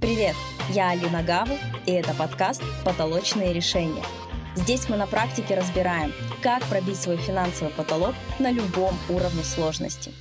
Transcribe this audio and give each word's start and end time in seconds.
Привет, 0.00 0.34
я 0.70 0.90
Алина 0.92 1.22
Гаву, 1.22 1.52
и 1.84 1.92
это 1.92 2.14
подкаст 2.14 2.62
«Потолочные 2.82 3.52
решения». 3.52 4.02
Здесь 4.54 4.88
мы 4.88 4.96
на 4.96 5.06
практике 5.06 5.54
разбираем, 5.54 6.14
как 6.42 6.62
пробить 6.64 6.96
свой 6.96 7.18
финансовый 7.18 7.70
потолок 7.74 8.14
на 8.38 8.50
любом 8.50 8.94
уровне 9.10 9.42
сложности. 9.42 10.12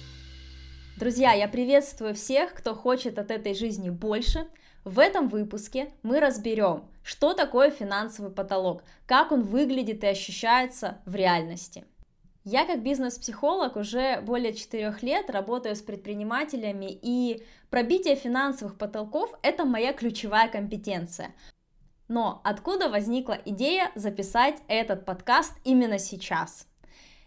Друзья, 0.98 1.32
я 1.32 1.48
приветствую 1.48 2.16
всех, 2.16 2.54
кто 2.54 2.76
хочет 2.76 3.18
от 3.18 3.32
этой 3.32 3.56
жизни 3.56 3.90
больше. 3.90 4.48
В 4.84 5.00
этом 5.00 5.30
выпуске 5.30 5.88
мы 6.04 6.20
разберем, 6.20 6.84
что 7.02 7.34
такое 7.34 7.72
финансовый 7.72 8.32
потолок, 8.32 8.84
как 9.06 9.32
он 9.32 9.44
выглядит 9.44 10.04
и 10.04 10.08
ощущается 10.08 10.98
в 11.06 11.16
реальности– 11.16 11.86
я 12.46 12.66
как 12.66 12.84
бизнес-психолог 12.84 13.76
уже 13.76 14.22
более 14.22 14.54
четырех 14.54 15.02
лет 15.02 15.32
работаю 15.32 15.76
с 15.76 15.82
предпринимателями, 15.82 16.98
и 17.02 17.44
пробитие 17.72 18.16
финансовых 18.16 18.78
потолков– 18.78 19.34
это 19.42 19.66
моя 19.66 19.94
ключевая 19.94 20.48
компетенция. 20.48 21.34
Но 22.08 22.42
откуда 22.44 22.90
возникла 22.90 23.36
идея 23.46 23.92
записать 23.96 24.62
этот 24.68 25.06
подкаст 25.06 25.54
именно 25.64 25.98
сейчас? 25.98 26.68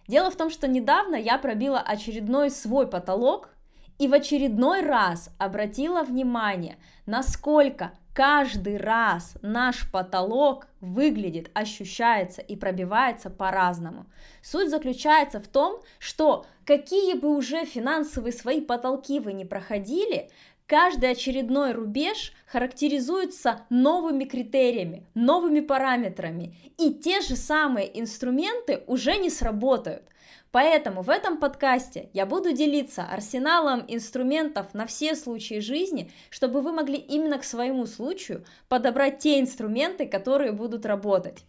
Дело 0.06 0.30
в 0.30 0.36
том, 0.36 0.50
что 0.50 0.68
недавно 0.68 1.16
я 1.16 1.36
пробила 1.36 1.80
очередной 1.80 2.48
свой 2.50 2.86
потолок 2.86 3.50
и 3.98 4.08
в 4.08 4.14
очередной 4.14 4.82
раз 4.82 5.30
обратила 5.38 6.02
внимание, 6.02 6.76
насколько 7.06 7.92
каждый 8.14 8.76
раз 8.76 9.34
наш 9.42 9.90
потолок 9.90 10.66
выглядит, 10.80 11.50
ощущается 11.54 12.40
и 12.40 12.56
пробивается 12.56 13.30
по-разному. 13.30 14.06
Суть 14.42 14.70
заключается 14.70 15.40
в 15.40 15.48
том, 15.48 15.80
что 15.98 16.46
какие 16.64 17.14
бы 17.14 17.36
уже 17.36 17.64
финансовые 17.64 18.32
свои 18.32 18.60
потолки 18.60 19.20
вы 19.20 19.32
не 19.32 19.44
проходили, 19.44 20.30
каждый 20.68 21.10
очередной 21.10 21.72
рубеж 21.72 22.32
характеризуется 22.46 23.66
новыми 23.70 24.24
критериями, 24.24 25.04
новыми 25.14 25.60
параметрами, 25.60 26.54
и 26.78 26.94
те 26.94 27.20
же 27.20 27.34
самые 27.34 27.98
инструменты 27.98 28.84
уже 28.86 29.16
не 29.16 29.30
сработают– 29.30 30.04
Поэтому 30.50 31.02
в 31.02 31.10
этом 31.10 31.36
подкасте 31.36 32.08
я 32.14 32.24
буду 32.24 32.52
делиться 32.52 33.04
арсеналом 33.04 33.84
инструментов 33.86 34.72
на 34.72 34.86
все 34.86 35.14
случаи 35.14 35.60
жизни, 35.60 36.10
чтобы 36.30 36.62
вы 36.62 36.72
могли 36.72 36.96
именно 36.96 37.38
к 37.38 37.44
своему 37.44 37.86
случаю 37.86 38.44
подобрать 38.68 39.18
те 39.18 39.40
инструменты, 39.40 40.06
которые 40.06 40.52
будут 40.52 40.86
работать. 40.86 41.44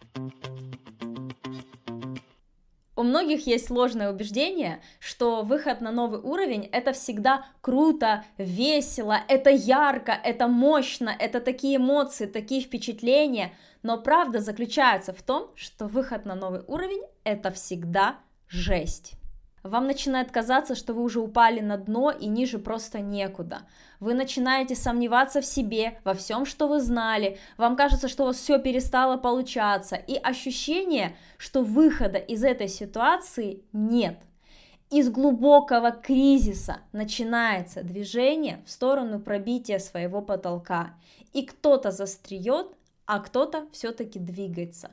У 3.00 3.04
многих 3.04 3.48
есть 3.48 3.68
сложное 3.68 4.12
убеждение, 4.12 4.82
что 5.00 5.44
выход 5.44 5.80
на 5.80 5.90
новый 5.90 6.20
уровень 6.20 6.66
это 6.66 6.92
всегда 6.92 7.46
круто, 7.62 8.26
весело, 8.38 9.18
это 9.30 9.50
ярко, 9.50 10.12
это 10.12 10.50
мощно, 10.50 11.16
это 11.18 11.40
такие 11.40 11.78
эмоции, 11.78 12.26
такие 12.26 12.60
впечатления. 12.60 13.54
Но 13.84 14.02
правда 14.02 14.42
заключается 14.42 15.14
в 15.14 15.22
том, 15.22 15.50
что 15.56 15.88
выход 15.88 16.26
на 16.26 16.36
новый 16.36 16.60
уровень 16.68 17.04
это 17.24 17.52
всегда 17.52 18.18
жесть. 18.50 19.19
Вам 19.64 19.88
начинает 19.88 20.32
казаться, 20.32 20.76
что 20.76 20.94
вы 20.94 21.04
уже 21.04 21.20
упали 21.20 21.60
на 21.60 21.78
дно 21.78 22.12
и 22.12 22.28
ниже 22.28 22.60
просто 22.60 23.00
некуда. 23.00 23.62
Вы 24.00 24.14
начинаете 24.14 24.76
сомневаться 24.76 25.42
в 25.42 25.46
себе, 25.46 26.00
во 26.04 26.14
всем, 26.14 26.46
что 26.46 26.68
вы 26.68 26.80
знали. 26.80 27.38
Вам 27.58 27.76
кажется, 27.76 28.08
что 28.08 28.24
у 28.24 28.26
вас 28.28 28.38
все 28.38 28.60
перестало 28.60 29.18
получаться. 29.18 29.96
И 29.96 30.16
ощущение, 30.16 31.16
что 31.38 31.62
выхода 31.62 32.18
из 32.18 32.44
этой 32.44 32.68
ситуации 32.70 33.64
нет. 33.74 34.18
Из 34.90 35.10
глубокого 35.10 35.92
кризиса 35.92 36.78
начинается 36.94 37.84
движение 37.84 38.64
в 38.66 38.72
сторону 38.72 39.20
пробития 39.20 39.78
своего 39.78 40.22
потолка. 40.22 40.96
И 41.34 41.46
кто-то 41.46 41.92
застреет, 41.92 42.68
а 43.06 43.20
кто-то 43.20 43.68
все-таки 43.72 44.18
двигается. 44.18 44.92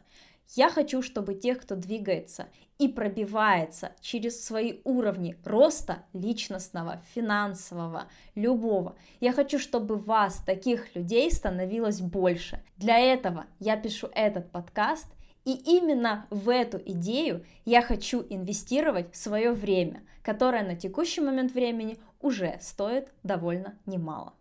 Я 0.54 0.70
хочу, 0.70 1.02
чтобы 1.02 1.34
тех, 1.34 1.60
кто 1.60 1.74
двигается 1.74 2.46
и 2.78 2.88
пробивается 2.88 3.92
через 4.00 4.44
свои 4.44 4.80
уровни 4.84 5.36
роста 5.44 6.04
личностного, 6.12 7.00
финансового, 7.14 8.04
любого. 8.34 8.96
Я 9.20 9.32
хочу, 9.32 9.58
чтобы 9.58 9.96
вас, 9.96 10.42
таких 10.44 10.94
людей, 10.94 11.30
становилось 11.30 12.00
больше. 12.00 12.62
Для 12.76 12.98
этого 12.98 13.46
я 13.58 13.76
пишу 13.76 14.08
этот 14.12 14.50
подкаст, 14.50 15.06
и 15.44 15.52
именно 15.52 16.26
в 16.30 16.48
эту 16.48 16.78
идею 16.78 17.44
я 17.64 17.80
хочу 17.80 18.24
инвестировать 18.28 19.14
свое 19.14 19.52
время, 19.52 20.02
которое 20.22 20.64
на 20.64 20.74
текущий 20.74 21.20
момент 21.20 21.52
времени 21.52 21.98
уже 22.20 22.58
стоит 22.60 23.12
довольно 23.22 23.78
немало. 23.86 24.34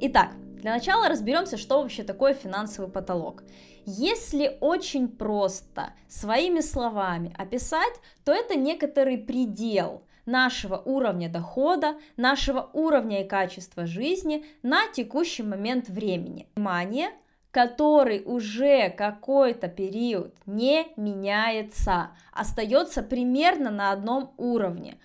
Итак, 0.00 0.30
для 0.60 0.74
начала 0.74 1.08
разберемся, 1.08 1.56
что 1.56 1.82
вообще 1.82 2.04
такое 2.04 2.32
финансовый 2.32 2.88
потолок. 2.88 3.42
Если 3.84 4.56
очень 4.60 5.08
просто 5.08 5.92
своими 6.08 6.60
словами 6.60 7.34
описать, 7.36 7.94
то 8.24 8.32
это 8.32 8.56
некоторый 8.56 9.18
предел 9.18 10.04
нашего 10.24 10.76
уровня 10.76 11.28
дохода, 11.28 11.96
нашего 12.16 12.70
уровня 12.74 13.24
и 13.24 13.28
качества 13.28 13.86
жизни 13.86 14.44
на 14.62 14.86
текущий 14.92 15.42
момент 15.42 15.88
времени. 15.88 16.46
Внимание, 16.54 17.08
который 17.50 18.22
уже 18.24 18.90
какой-то 18.90 19.66
период 19.66 20.32
не 20.46 20.86
меняется, 20.96 22.10
остается 22.32 23.02
примерно 23.02 23.72
на 23.72 23.90
одном 23.90 24.32
уровне. 24.36 24.98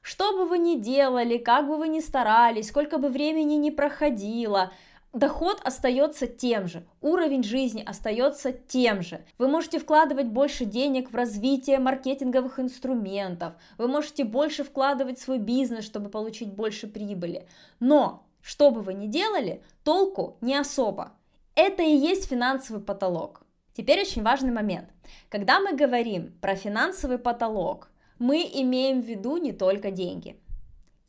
Что 0.00 0.32
бы 0.32 0.46
вы 0.46 0.58
ни 0.58 0.76
делали, 0.76 1.38
как 1.38 1.66
бы 1.66 1.76
вы 1.76 1.88
ни 1.88 2.00
старались, 2.00 2.68
сколько 2.68 2.98
бы 2.98 3.08
времени 3.08 3.54
ни 3.54 3.70
проходило– 3.70 4.72
Доход 5.12 5.60
остается 5.64 6.28
тем 6.28 6.68
же, 6.68 6.86
уровень 7.00 7.42
жизни 7.42 7.82
остается 7.84 8.52
тем 8.52 9.02
же. 9.02 9.24
Вы 9.38 9.48
можете 9.48 9.80
вкладывать 9.80 10.28
больше 10.28 10.64
денег 10.64 11.10
в 11.10 11.16
развитие 11.16 11.80
маркетинговых 11.80 12.60
инструментов, 12.60 13.54
вы 13.76 13.88
можете 13.88 14.22
больше 14.22 14.62
вкладывать 14.62 15.18
в 15.18 15.22
свой 15.22 15.38
бизнес, 15.38 15.84
чтобы 15.84 16.10
получить 16.10 16.52
больше 16.52 16.86
прибыли. 16.86 17.48
Но, 17.80 18.24
что 18.40 18.70
бы 18.70 18.82
вы 18.82 18.94
ни 18.94 19.08
делали, 19.08 19.64
толку 19.82 20.36
не 20.40 20.54
особо. 20.54 21.12
Это 21.56 21.82
и 21.82 21.90
есть 21.90 22.28
финансовый 22.28 22.80
потолок. 22.80 23.42
Теперь 23.74 24.02
очень 24.02 24.22
важный 24.22 24.52
момент. 24.52 24.90
Когда 25.28 25.58
мы 25.58 25.72
говорим 25.72 26.32
про 26.40 26.54
финансовый 26.54 27.18
потолок, 27.18 27.89
мы 28.20 28.48
имеем 28.52 29.02
в 29.02 29.06
виду 29.06 29.36
не 29.38 29.52
только 29.52 29.90
деньги– 29.90 30.36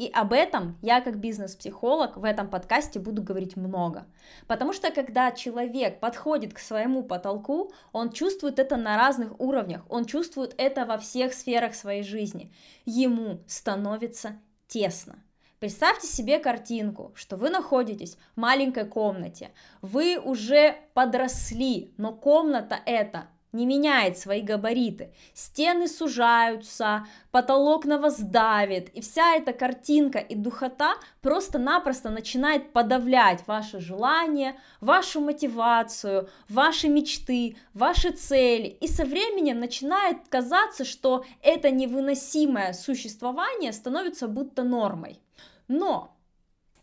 и 0.02 0.10
об 0.16 0.34
этом 0.34 0.80
я 0.82 1.00
как 1.00 1.20
бизнес-психолог 1.20 2.18
в 2.18 2.24
этом 2.24 2.50
подкасте 2.50 3.00
буду 3.00 3.22
говорить 3.22 3.56
много. 3.56 4.08
Потому 4.48 4.74
что 4.74 4.90
когда 4.90 5.32
человек 5.32 6.00
подходит 6.00 6.56
к 6.56 6.58
своему 6.58 7.04
потолку, 7.04 7.72
он 7.92 8.12
чувствует 8.12 8.58
это 8.58 8.78
на 8.78 8.98
разных 8.98 9.40
уровнях, 9.40 9.84
он 9.90 10.06
чувствует 10.06 10.56
это 10.58 10.88
во 10.88 10.98
всех 10.98 11.36
сферах 11.36 11.76
своей 11.76 12.02
жизни. 12.02 12.52
Ему 12.84 13.44
становится 13.46 14.40
тесно. 14.68 15.20
Представьте 15.60 16.08
себе 16.08 16.40
картинку, 16.40 17.12
что 17.14 17.38
вы 17.38 17.52
находитесь 17.52 18.18
в 18.36 18.40
маленькой 18.40 18.86
комнате, 18.86 19.52
вы 19.84 20.18
уже 20.18 20.78
подросли, 20.96 21.94
но 21.98 22.12
комната 22.12 22.80
эта 22.88 23.28
не 23.52 23.66
меняет 23.66 24.18
свои 24.18 24.42
габариты. 24.42 25.14
Стены 25.34 25.88
сужаются, 25.88 27.06
потолок 27.32 27.86
на 27.86 27.98
вас 27.98 28.20
давит, 28.20 28.90
и 28.90 29.02
вся 29.02 29.36
эта 29.36 29.54
картинка 29.54 30.20
и 30.20 30.36
духота 30.36 30.96
просто-напросто 31.22 32.10
начинает 32.10 32.72
подавлять 32.72 33.46
ваше 33.48 33.80
желание, 33.80 34.58
вашу 34.80 35.22
мотивацию, 35.22 36.30
ваши 36.48 36.88
мечты, 36.88 37.58
ваши 37.74 38.12
цели. 38.12 38.68
И 38.68 38.88
со 38.88 39.04
временем 39.04 39.60
начинает 39.60 40.18
казаться, 40.30 40.86
что 40.86 41.26
это 41.42 41.72
невыносимое 41.72 42.74
существование 42.74 43.74
становится 43.74 44.28
будто 44.28 44.64
нормой. 44.64 45.20
Но 45.68 46.16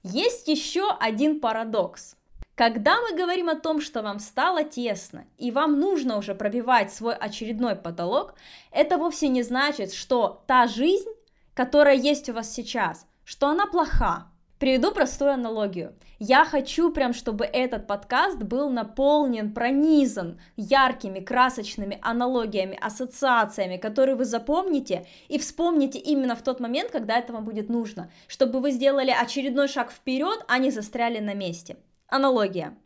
есть 0.03 0.49
еще 0.49 0.91
один 1.01 1.41
парадокс. 1.41 2.18
Когда 2.59 3.01
мы 3.01 3.17
говорим 3.17 3.49
о 3.49 3.55
том, 3.55 3.81
что 3.81 4.03
вам 4.03 4.19
стало 4.19 4.65
тесно 4.65 5.27
и 5.37 5.53
вам 5.53 5.79
нужно 5.79 6.19
уже 6.19 6.35
пробивать 6.35 6.93
свой 6.93 7.15
очередной 7.15 7.77
потолок, 7.77 8.35
это 8.73 8.99
вовсе 8.99 9.29
не 9.29 9.45
значит, 9.45 9.93
что 9.93 10.43
та 10.49 10.67
жизнь, 10.67 11.09
которая 11.55 11.95
есть 11.95 12.29
у 12.29 12.33
вас 12.33 12.53
сейчас, 12.53 13.07
что 13.25 13.47
она 13.47 13.67
плоха. 13.67 14.27
Приведу 14.59 14.91
простую 14.91 15.35
аналогию. 15.35 15.95
Я 16.19 16.45
хочу 16.45 16.91
прям, 16.91 17.15
чтобы 17.15 17.45
этот 17.45 17.87
подкаст 17.87 18.39
был 18.39 18.71
наполнен, 18.71 19.55
пронизан 19.55 20.41
яркими, 20.57 21.21
красочными 21.21 22.01
аналогиями, 22.03 22.77
ассоциациями, 22.83 23.77
которые 23.77 24.17
вы 24.17 24.25
запомните 24.25 25.07
и 25.29 25.39
вспомните 25.39 26.01
именно 26.01 26.35
в 26.35 26.43
тот 26.43 26.59
момент, 26.59 26.91
когда 26.91 27.21
это 27.21 27.33
вам 27.33 27.45
будет 27.45 27.69
нужно, 27.69 28.11
чтобы 28.27 28.59
вы 28.59 28.73
сделали 28.73 29.13
очередной 29.13 29.69
шаг 29.69 29.93
вперед, 29.93 30.45
а 30.49 30.59
не 30.59 30.73
застряли 30.73 31.21
на 31.21 31.35
месте. 31.35 31.77
Аналогия. 32.09 32.77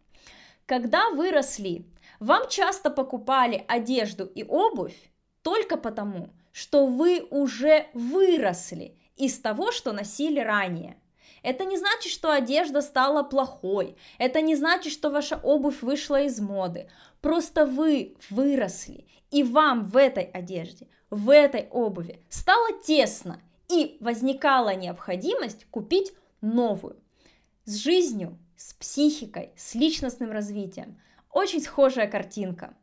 Когда 0.67 1.11
выросли, 1.11 1.87
вам 2.19 2.49
часто 2.49 2.91
покупали 2.91 3.65
одежду 3.69 4.27
и 4.27 4.43
обувь 4.43 4.97
только 5.43 5.77
потому, 5.77 6.31
что 6.53 6.87
вы 6.87 7.27
уже 7.31 7.87
выросли 7.95 8.99
из 9.17 9.39
того, 9.39 9.71
что 9.71 9.93
носили 9.93 10.41
ранее. 10.41 10.97
Это 11.43 11.65
не 11.65 11.77
значит, 11.77 12.13
что 12.13 12.33
одежда 12.33 12.83
стала 12.83 13.23
плохой. 13.23 13.97
Это 14.19 14.41
не 14.41 14.57
значит, 14.57 14.93
что 14.93 15.11
ваша 15.11 15.37
обувь 15.37 15.83
вышла 15.83 16.23
из 16.23 16.41
моды. 16.41 16.89
Просто 17.21 17.65
вы 17.65 18.17
выросли, 18.31 19.07
и 19.31 19.43
вам 19.45 19.85
в 19.85 19.97
этой 19.97 20.25
одежде, 20.25 20.89
в 21.11 21.31
этой 21.31 21.69
обуви 21.71 22.25
стало 22.29 22.73
тесно, 22.85 23.41
и 23.69 23.97
возникала 24.01 24.75
необходимость 24.75 25.65
купить 25.71 26.13
новую. 26.41 26.97
С 27.65 27.77
жизнью, 27.77 28.39
с 28.57 28.75
психикой, 28.75 29.53
с 29.57 29.75
личностным 29.75 30.31
развитием. 30.31 31.01
Очень 31.31 31.63
схожая 31.63 32.07
картинка. 32.07 32.75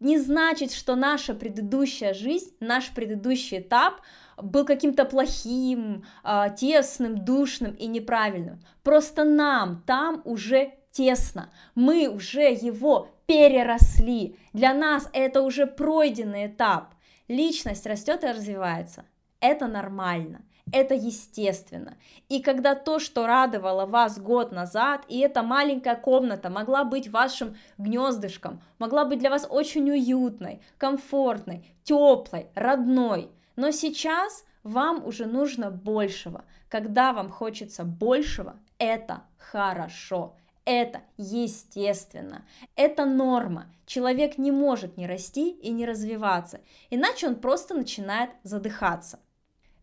Не 0.00 0.18
значит, 0.18 0.72
что 0.72 0.96
наша 0.96 1.34
предыдущая 1.34 2.12
жизнь, 2.12 2.54
наш 2.60 2.90
предыдущий 2.90 3.60
этап 3.60 4.00
был 4.36 4.64
каким-то 4.64 5.04
плохим, 5.04 6.04
а, 6.22 6.50
тесным, 6.50 7.24
душным 7.24 7.72
и 7.72 7.86
неправильным. 7.86 8.62
Просто 8.82 9.24
нам 9.24 9.82
там 9.86 10.20
уже 10.24 10.74
тесно. 10.90 11.50
Мы 11.74 12.08
уже 12.08 12.52
его 12.52 13.08
переросли. 13.26 14.36
Для 14.52 14.74
нас 14.74 15.08
это 15.12 15.42
уже 15.42 15.66
пройденный 15.66 16.46
этап. 16.48 16.94
Личность 17.28 17.86
растет 17.86 18.24
и 18.24 18.28
развивается. 18.28 19.04
Это 19.40 19.66
нормально. 19.66 20.42
Это 20.72 20.94
естественно. 20.94 21.96
И 22.28 22.40
когда 22.40 22.74
то, 22.74 22.98
что 22.98 23.26
радовало 23.26 23.86
вас 23.86 24.18
год 24.18 24.50
назад, 24.50 25.04
и 25.08 25.18
эта 25.20 25.42
маленькая 25.42 25.94
комната 25.94 26.50
могла 26.50 26.84
быть 26.84 27.08
вашим 27.08 27.56
гнездышком, 27.78 28.62
могла 28.78 29.04
быть 29.04 29.18
для 29.18 29.30
вас 29.30 29.46
очень 29.48 29.90
уютной, 29.90 30.62
комфортной, 30.78 31.66
теплой, 31.84 32.48
родной, 32.54 33.30
но 33.56 33.70
сейчас 33.70 34.44
вам 34.62 35.06
уже 35.06 35.26
нужно 35.26 35.70
большего. 35.70 36.44
Когда 36.68 37.12
вам 37.12 37.30
хочется 37.30 37.84
большего, 37.84 38.56
это 38.78 39.22
хорошо. 39.36 40.34
Это 40.64 41.02
естественно, 41.18 42.46
это 42.74 43.04
норма. 43.04 43.66
Человек 43.84 44.38
не 44.38 44.50
может 44.50 44.96
не 44.96 45.06
расти 45.06 45.50
и 45.50 45.70
не 45.70 45.84
развиваться, 45.84 46.62
иначе 46.88 47.28
он 47.28 47.36
просто 47.36 47.74
начинает 47.74 48.30
задыхаться. 48.44 49.20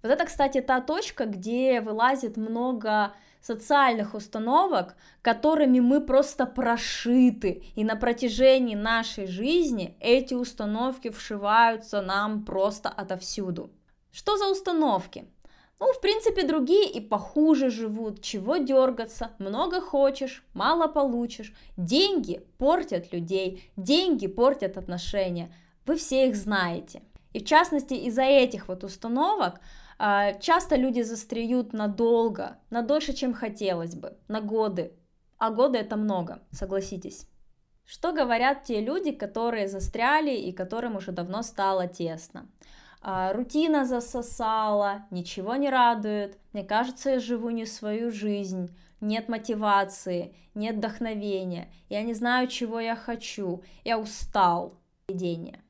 Вот 0.03 0.11
это, 0.11 0.25
кстати, 0.25 0.61
та 0.61 0.81
точка, 0.81 1.25
где 1.25 1.81
вылазит 1.81 2.37
много 2.37 3.13
социальных 3.41 4.13
установок, 4.13 4.95
которыми 5.21 5.79
мы 5.79 6.01
просто 6.01 6.45
прошиты, 6.45 7.63
и 7.75 7.83
на 7.83 7.95
протяжении 7.95 8.75
нашей 8.75 9.27
жизни 9.27 9.95
эти 9.99 10.33
установки 10.33 11.09
вшиваются 11.09 12.01
нам 12.01 12.45
просто 12.45 12.89
отовсюду. 12.89 13.71
Что 14.11 14.37
за 14.37 14.49
установки? 14.49 15.25
Ну, 15.79 15.91
в 15.93 15.99
принципе, 15.99 16.43
другие 16.45 16.91
и 16.91 16.99
похуже 16.99 17.71
живут. 17.71 18.21
Чего 18.21 18.57
дергаться? 18.57 19.31
Много 19.39 19.81
хочешь, 19.81 20.43
мало 20.53 20.87
получишь. 20.87 21.53
Деньги 21.75 22.45
портят 22.59 23.11
людей, 23.11 23.71
деньги 23.77 24.27
портят 24.27 24.77
отношения. 24.77 25.51
Вы 25.87 25.97
все 25.97 26.27
их 26.27 26.35
знаете. 26.35 27.01
И 27.33 27.39
в 27.39 27.45
частности, 27.45 27.95
из-за 27.95 28.23
этих 28.23 28.67
вот 28.67 28.83
установок 28.83 29.59
часто 30.39 30.75
люди 30.75 31.01
застреют 31.01 31.73
надолго, 31.73 32.57
на 32.69 32.81
дольше, 32.81 33.13
чем 33.13 33.33
хотелось 33.33 33.95
бы, 33.95 34.17
на 34.27 34.41
годы. 34.41 34.93
А 35.37 35.49
годы 35.49 35.77
это 35.77 35.95
много, 35.95 36.39
согласитесь. 36.51 37.27
Что 37.85 38.13
говорят 38.13 38.63
те 38.63 38.81
люди, 38.81 39.11
которые 39.11 39.67
застряли 39.67 40.31
и 40.31 40.51
которым 40.51 40.95
уже 40.95 41.11
давно 41.11 41.41
стало 41.41 41.87
тесно? 41.87 42.47
а, 43.01 43.33
рутина 43.33 43.85
засосала, 43.85 45.05
ничего 45.09 45.55
не 45.55 45.69
радует, 45.69 46.37
мне 46.53 46.63
кажется, 46.63 47.11
я 47.11 47.19
живу 47.19 47.49
не 47.49 47.65
свою 47.65 48.11
жизнь, 48.11 48.75
нет 49.01 49.27
мотивации, 49.27 50.35
нет 50.53 50.75
вдохновения, 50.75 51.71
я 51.89 52.03
не 52.03 52.13
знаю, 52.13 52.47
чего 52.47 52.79
я 52.79 52.95
хочу, 52.95 53.63
я 53.83 53.97
устал. 53.97 54.77
Поведение. 55.07 55.61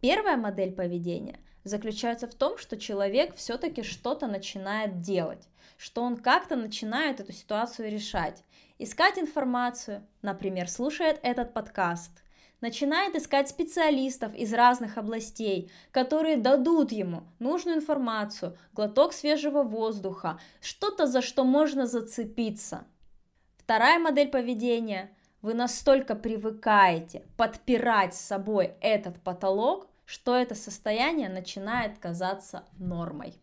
Первая 0.00 0.36
модель 0.36 0.72
поведения 0.72 1.40
заключается 1.68 2.26
в 2.26 2.34
том, 2.34 2.58
что 2.58 2.76
человек 2.76 3.36
все-таки 3.36 3.82
что-то 3.82 4.26
начинает 4.26 5.00
делать, 5.00 5.48
что 5.76 6.02
он 6.02 6.16
как-то 6.16 6.56
начинает 6.56 7.20
эту 7.20 7.32
ситуацию 7.32 7.90
решать, 7.90 8.42
искать 8.78 9.18
информацию, 9.18 10.06
например, 10.22 10.68
слушает 10.68 11.20
этот 11.22 11.52
подкаст– 11.52 12.10
начинает 12.60 13.14
искать 13.14 13.48
специалистов 13.48 14.34
из 14.34 14.52
разных 14.52 14.98
областей, 14.98 15.70
которые 15.90 16.36
дадут 16.36 16.92
ему 16.92 17.22
нужную 17.38 17.78
информацию, 17.78 18.56
глоток 18.72 19.12
свежего 19.12 19.62
воздуха, 19.62 20.40
что-то, 20.60 21.06
за 21.06 21.22
что 21.22 21.44
можно 21.44 21.86
зацепиться. 21.86 22.84
Вторая 23.58 23.98
модель 23.98 24.28
поведения. 24.28 25.10
Вы 25.40 25.54
настолько 25.54 26.16
привыкаете 26.16 27.22
подпирать 27.36 28.14
с 28.14 28.20
собой 28.20 28.72
этот 28.80 29.22
потолок, 29.22 29.86
что 30.08 30.34
это 30.34 30.54
состояние 30.54 31.28
начинает 31.28 31.98
казаться 31.98 32.64
нормой. 32.78 33.34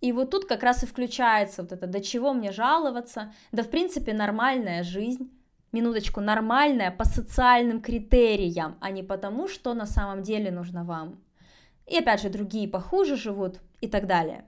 И 0.00 0.10
вот 0.12 0.30
тут 0.30 0.46
как 0.46 0.62
раз 0.62 0.82
и 0.82 0.86
включается 0.86 1.60
вот 1.60 1.72
это, 1.72 1.86
до 1.86 2.00
чего 2.00 2.32
мне 2.32 2.50
жаловаться, 2.50 3.34
да 3.52 3.62
в 3.62 3.68
принципе 3.68 4.14
нормальная 4.14 4.84
жизнь, 4.84 5.30
минуточку, 5.70 6.22
нормальное 6.22 6.90
по 6.90 7.04
социальным 7.04 7.82
критериям, 7.82 8.78
а 8.80 8.90
не 8.90 9.02
потому, 9.02 9.48
что 9.48 9.74
на 9.74 9.84
самом 9.84 10.22
деле 10.22 10.50
нужно 10.50 10.82
вам. 10.82 11.22
И 11.86 11.98
опять 11.98 12.22
же, 12.22 12.30
другие 12.30 12.68
похуже 12.68 13.14
живут 13.14 13.60
и 13.82 13.86
так 13.86 14.06
далее. 14.06 14.46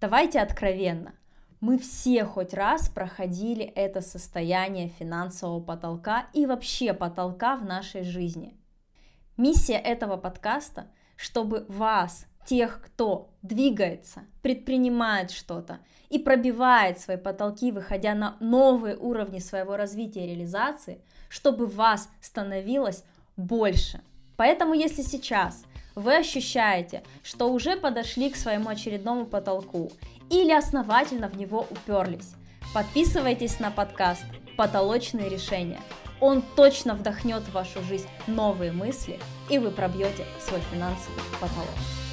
Давайте 0.00 0.40
откровенно. 0.40 1.14
Мы 1.60 1.78
все 1.78 2.24
хоть 2.24 2.52
раз 2.52 2.88
проходили 2.88 3.62
это 3.62 4.00
состояние 4.00 4.88
финансового 4.88 5.60
потолка 5.60 6.26
и 6.32 6.46
вообще 6.46 6.94
потолка 6.94 7.54
в 7.54 7.64
нашей 7.64 8.02
жизни. 8.02 8.58
Миссия 9.38 9.76
этого 9.76 10.16
подкаста, 10.16 10.88
чтобы 11.14 11.64
вас 11.68 12.26
тех, 12.44 12.80
кто 12.84 13.30
двигается, 13.42 14.24
предпринимает 14.42 15.30
что-то 15.30 15.78
и 16.08 16.18
пробивает 16.18 16.98
свои 16.98 17.16
потолки, 17.18 17.70
выходя 17.70 18.16
на 18.16 18.36
новые 18.40 18.96
уровни 18.96 19.38
своего 19.38 19.76
развития 19.76 20.24
и 20.24 20.30
реализации, 20.30 21.00
чтобы 21.28 21.66
вас 21.66 22.08
становилось 22.20 23.04
больше. 23.36 24.00
Поэтому 24.36 24.74
если 24.74 25.02
сейчас 25.02 25.62
вы 25.94 26.16
ощущаете, 26.16 27.04
что 27.22 27.52
уже 27.52 27.76
подошли 27.76 28.30
к 28.30 28.36
своему 28.36 28.70
очередному 28.70 29.24
потолку 29.24 29.92
или 30.30 30.52
основательно 30.52 31.28
в 31.28 31.36
него 31.36 31.64
уперлись, 31.70 32.34
подписывайтесь 32.74 33.60
на 33.60 33.70
подкаст 33.70 34.24
«Потолочные 34.56 35.28
решения». 35.28 35.78
Он 36.20 36.42
точно 36.56 36.94
вдохнет 36.94 37.42
в 37.42 37.52
вашу 37.52 37.82
жизнь 37.82 38.08
новые 38.26 38.72
мысли, 38.72 39.18
и 39.48 39.58
вы 39.58 39.70
пробьете 39.70 40.26
свой 40.40 40.60
финансовый 40.72 41.22
потолок. 41.40 42.07